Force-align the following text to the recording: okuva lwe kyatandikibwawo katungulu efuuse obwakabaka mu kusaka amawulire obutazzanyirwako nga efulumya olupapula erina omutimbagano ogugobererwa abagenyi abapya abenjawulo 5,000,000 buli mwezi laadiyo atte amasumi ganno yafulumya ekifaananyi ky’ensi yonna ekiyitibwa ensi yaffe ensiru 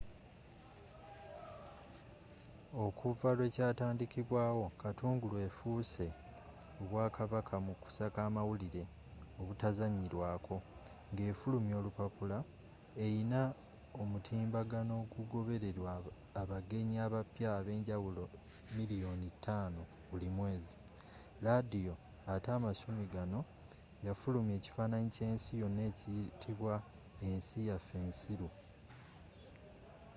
okuva 2.85 3.29
lwe 3.37 3.47
kyatandikibwawo 3.55 4.65
katungulu 4.81 5.35
efuuse 5.47 6.07
obwakabaka 6.81 7.55
mu 7.65 7.73
kusaka 7.81 8.19
amawulire 8.27 8.83
obutazzanyirwako 9.41 10.55
nga 11.11 11.23
efulumya 11.31 11.75
olupapula 11.81 12.37
erina 13.03 13.41
omutimbagano 14.01 14.93
ogugobererwa 15.03 15.91
abagenyi 16.41 16.97
abapya 17.05 17.49
abenjawulo 17.59 18.23
5,000,000 18.75 19.75
buli 20.09 20.29
mwezi 20.37 20.75
laadiyo 21.43 21.95
atte 22.33 22.49
amasumi 22.57 23.05
ganno 23.13 23.41
yafulumya 24.07 24.53
ekifaananyi 24.59 25.09
ky’ensi 25.15 25.51
yonna 25.61 25.83
ekiyitibwa 25.89 26.73
ensi 27.29 27.57
yaffe 27.69 27.95
ensiru 28.07 28.49